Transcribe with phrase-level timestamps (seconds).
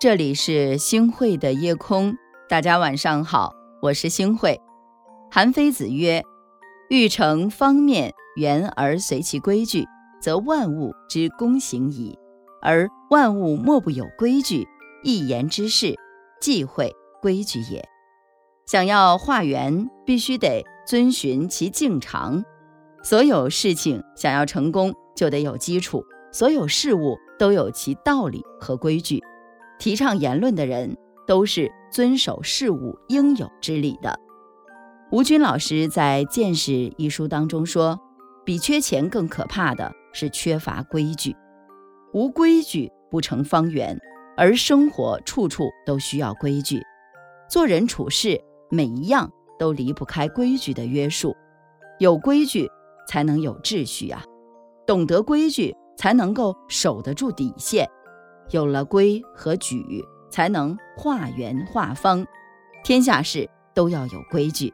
[0.00, 2.16] 这里是星会的夜空，
[2.48, 3.52] 大家晚上好，
[3.82, 4.60] 我是星会。
[5.28, 6.22] 韩非子曰
[6.88, 9.84] ：“欲成方面圆而随其规矩，
[10.22, 12.16] 则万物之公行矣。
[12.62, 14.68] 而万物莫不有规矩，
[15.02, 15.96] 一言之事，
[16.40, 17.84] 忌讳规矩也。
[18.66, 22.44] 想要化圆，必须得遵循其径常。
[23.02, 25.98] 所有事情想要成功，就得有基础；
[26.32, 29.20] 所有事物都有其道理和规矩。”
[29.78, 30.96] 提倡言论的人
[31.26, 34.18] 都是遵守事物应有之理的。
[35.10, 37.98] 吴军老师在《见识》一书当中说，
[38.44, 41.34] 比缺钱更可怕的是缺乏规矩。
[42.12, 43.98] 无规矩不成方圆，
[44.36, 46.82] 而生活处处都需要规矩。
[47.48, 48.38] 做人处事
[48.70, 51.34] 每一样都离不开规矩的约束。
[51.98, 52.68] 有规矩
[53.08, 54.22] 才能有秩序啊，
[54.86, 57.88] 懂得规矩才能够守得住底线。
[58.50, 62.26] 有了规和矩，才能化圆化方。
[62.84, 64.72] 天下事都要有规矩，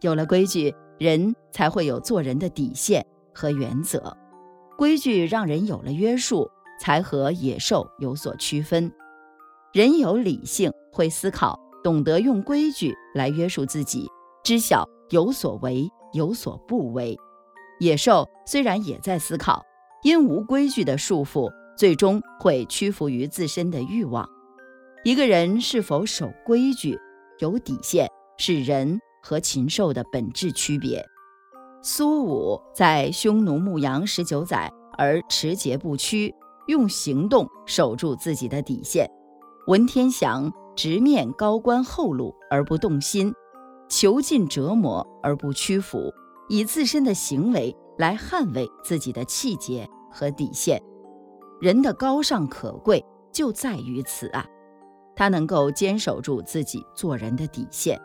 [0.00, 3.04] 有了规矩，人才会有做人的底线
[3.34, 4.16] 和原则。
[4.76, 8.92] 规矩让人有了约束，才和野兽有所区分。
[9.72, 14.08] 人有理性，会思考，懂得用规矩来约束自己，
[14.42, 17.16] 知晓有所为，有所不为。
[17.78, 19.62] 野兽虽然也在思考，
[20.02, 21.50] 因无规矩的束缚。
[21.76, 24.28] 最终会屈服于自身的欲望。
[25.04, 26.98] 一个人是否守规矩、
[27.38, 31.04] 有底线，是人和禽兽的本质区别。
[31.82, 36.34] 苏武在匈奴牧羊十九载而持节不屈，
[36.66, 39.06] 用行动守住自己的底线；
[39.68, 43.32] 文天祥直面高官厚禄而不动心，
[43.88, 46.12] 囚禁折磨而不屈服，
[46.48, 50.82] 以自身的行为来捍卫自己的气节和底线。
[51.58, 54.46] 人的高尚可贵就在于此啊，
[55.14, 57.98] 他能够坚守住自己做人的底线，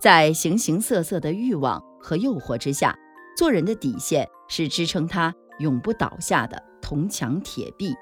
[0.00, 2.96] 在形形色色的欲望和诱惑之下，
[3.36, 7.94] 做人的底线是支撑他永不倒下的铜墙铁壁。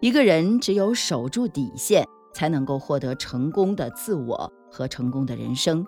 [0.00, 2.04] 一个人只有守住底线，
[2.34, 5.86] 才能够获得成功的自我和成功的人生。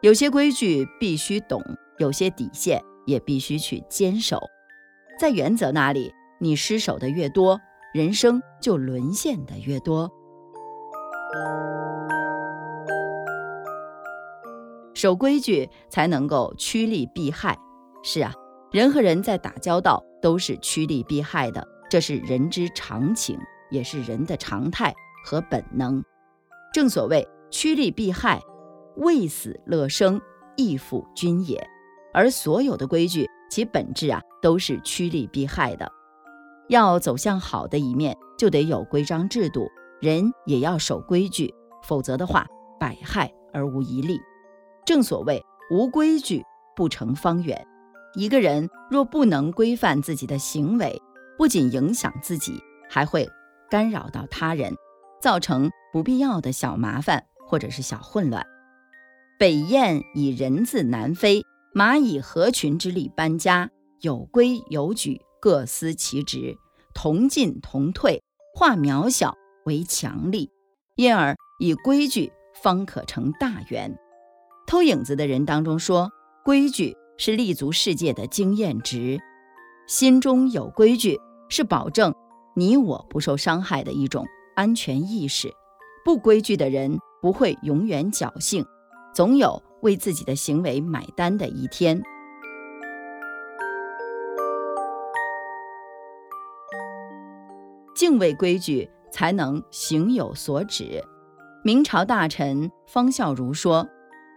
[0.00, 1.62] 有些规矩必须懂，
[1.98, 4.40] 有些底线也必须去坚守，
[5.20, 6.10] 在原则那里。
[6.40, 7.60] 你失守的越多，
[7.98, 10.08] 人生就沦陷的越多。
[14.94, 17.58] 守规矩才能够趋利避害。
[18.04, 18.32] 是啊，
[18.70, 23.36] 人和人在打交道都是趋利避害的，这是人之常情，
[23.68, 24.94] 也是人的常态
[25.24, 26.00] 和本能。
[26.72, 28.40] 正所谓趋利避害，
[28.98, 30.20] 畏死乐生，
[30.56, 31.60] 亦复君也。
[32.14, 35.90] 而所有的规矩，其本质啊，都是趋利避害的。
[36.68, 39.68] 要走向好的一面，就得有规章制度，
[40.00, 41.52] 人也要守规矩，
[41.82, 42.46] 否则的话，
[42.78, 44.20] 百害而无一利。
[44.84, 46.42] 正所谓无规矩
[46.76, 47.66] 不成方圆。
[48.14, 51.00] 一个人若不能规范自己的行为，
[51.36, 53.28] 不仅影响自己，还会
[53.70, 54.74] 干扰到他人，
[55.20, 58.44] 造成不必要的小麻烦或者是小混乱。
[59.38, 61.42] 北雁以人字南飞，
[61.72, 65.20] 马以合群之力搬家，有规有矩。
[65.40, 66.56] 各司其职，
[66.94, 68.22] 同进同退，
[68.54, 69.34] 化渺小
[69.64, 70.50] 为强力，
[70.96, 72.32] 因而以规矩
[72.62, 73.96] 方可成大圆。
[74.66, 76.10] 偷影子的人当中说，
[76.44, 79.18] 规矩是立足世界的经验值，
[79.86, 82.14] 心中有规矩是保证
[82.54, 85.52] 你我不受伤害的一种安全意识。
[86.04, 88.64] 不规矩的人不会永远侥幸，
[89.14, 92.02] 总有为自己的行为买单的一天。
[97.98, 101.02] 敬畏规矩，才能行有所止。
[101.64, 103.88] 明朝大臣方孝孺说：“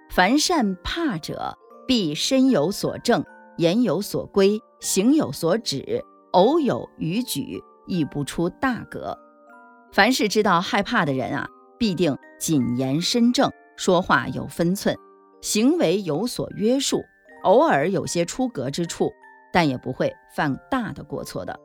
[0.09, 1.55] 凡善怕者，
[1.87, 3.23] 必身有所正，
[3.57, 9.15] 言有所规，行有所止，偶有逾矩，亦不出大格。”
[9.93, 11.47] 凡是知道害怕的人啊，
[11.77, 14.97] 必定谨言身正，说话有分寸，
[15.39, 17.03] 行为有所约束，
[17.43, 19.11] 偶尔有些出格之处，
[19.53, 21.59] 但也不会犯大的过错的。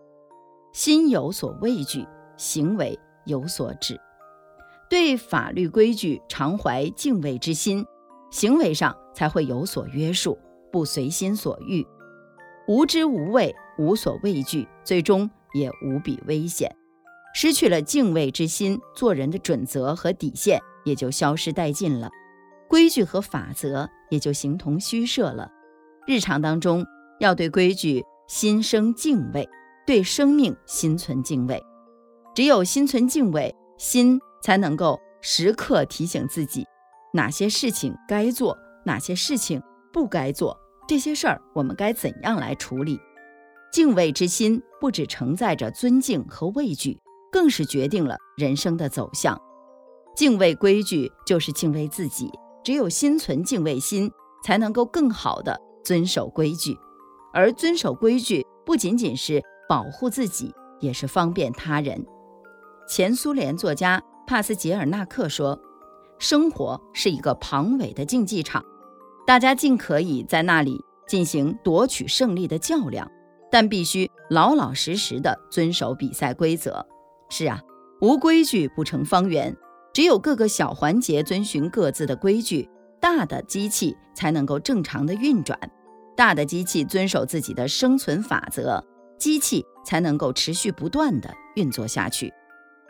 [0.77, 2.07] 心有所畏惧，
[2.37, 3.99] 行为有所止。
[4.91, 7.83] 对法律规矩常怀敬畏之心，
[8.31, 10.39] 行为上才会有所约束，
[10.71, 11.83] 不随心所欲。
[12.69, 16.71] 无知无畏，无所畏惧，最终也无比危险。
[17.33, 22.11] 失去了敬畏之心，做人的准则和底线也就消失殆尽了，
[22.69, 25.51] 规矩和法则也就形同虚设了。
[26.07, 26.85] 日常当中
[27.19, 29.49] 要对规矩心生敬畏。
[29.87, 31.65] 对生命心存敬畏，
[32.35, 36.67] 只有心存敬畏，心才能够时刻提醒自己，
[37.13, 39.63] 哪些事情该做，哪些事情
[39.93, 40.59] 不该做。
[40.89, 42.99] 这些事儿我们该怎样来处理？
[43.73, 46.99] 敬畏之心不只承载着尊敬和畏惧，
[47.31, 49.41] 更是决定了人生的走向。
[50.17, 52.29] 敬畏规矩就是敬畏自己，
[52.65, 54.11] 只有心存敬畏心，
[54.43, 56.77] 才能够更好的遵守规矩。
[57.33, 62.05] 而遵守规矩不仅仅是保护自己，也是方便他人。
[62.89, 65.59] 前苏联作家帕斯捷尔纳克说
[66.19, 68.65] ：“生活是一个庞伟的竞技场。”
[69.27, 73.11] 大家尽可以在那里进行夺取胜利的较量，
[73.51, 76.87] 但必须老老实实的遵守比赛规则。
[77.29, 77.61] 是啊，
[78.01, 79.57] 无规矩不成方圆，
[79.93, 82.69] 只有各个小环节遵循各自的规矩，
[83.01, 85.59] 大的机器才能够正常的运转。
[86.17, 88.83] 大的机器遵守自己的生存法则，
[89.19, 92.33] 机器才能够持续不断的运作下去。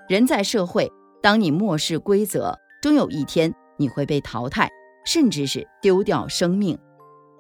[0.09, 0.91] 人在社会，
[1.23, 4.69] 当你漠视规则，终有一天你会被淘汰。
[5.07, 6.77] 甚至是丢掉生命。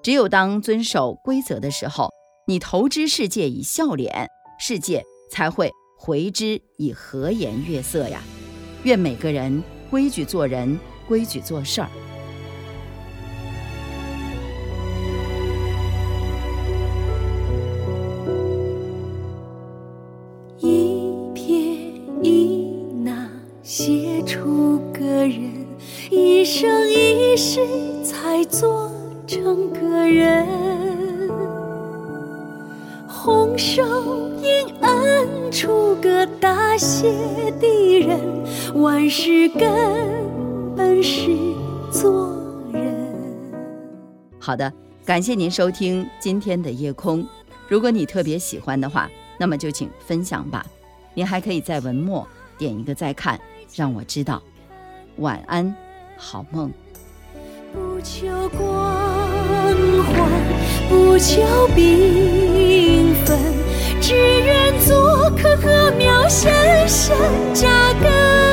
[0.00, 2.08] 只有当遵守规则的时候，
[2.46, 5.68] 你投之世界以笑脸，世界才会
[5.98, 8.22] 回之以和颜悦色呀。
[8.84, 9.60] 愿每个人
[9.90, 10.78] 规矩做人，
[11.08, 11.90] 规矩做事儿。
[29.26, 30.46] 成个人，
[33.08, 33.82] 红手
[34.40, 37.12] 印摁出个大写
[37.60, 38.20] 的人，
[38.80, 39.68] 万事根
[40.76, 41.26] 本是
[41.90, 42.36] 做
[42.72, 42.94] 人。
[44.38, 44.72] 好的，
[45.04, 47.26] 感谢您收听今天的夜空。
[47.68, 50.64] 如果你特别喜欢的话，那么就请分享吧。
[51.14, 52.24] 您还可以在文末
[52.56, 53.40] 点一个再看，
[53.74, 54.40] 让我知道。
[55.16, 55.74] 晚安。
[56.16, 56.72] 好梦。
[57.96, 58.94] 不求光
[60.04, 60.30] 环，
[60.86, 61.40] 不求
[61.74, 63.38] 缤纷，
[64.02, 66.52] 只愿做棵禾苗，深
[66.86, 67.16] 深
[67.54, 68.45] 扎根。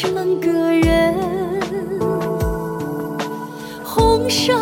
[0.00, 1.12] 成个人，
[3.82, 4.52] 红手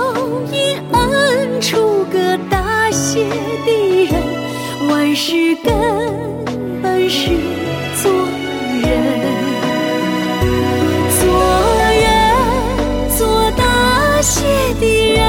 [0.50, 3.28] 印摁出个大写
[3.66, 4.14] 的人，
[4.88, 5.74] 万事根
[6.80, 7.28] 本是
[8.02, 8.10] 做
[8.80, 8.88] 人。
[11.20, 11.28] 做
[11.92, 12.00] 人
[13.10, 14.40] 做大写
[14.80, 15.20] 的人，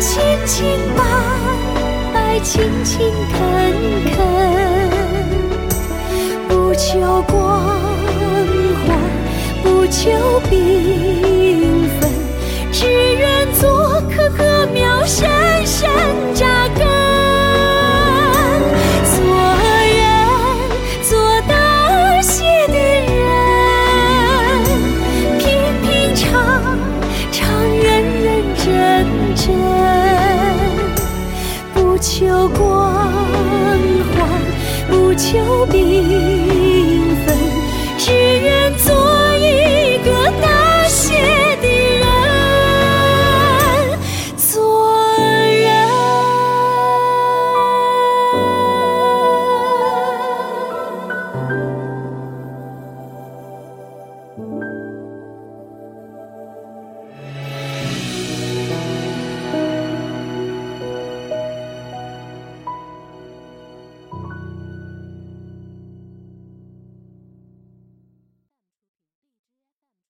[0.00, 0.66] 清清
[0.96, 1.04] 白
[2.12, 2.98] 白，勤勤
[3.32, 3.38] 恳
[4.10, 4.18] 恳，
[10.02, 10.91] 不求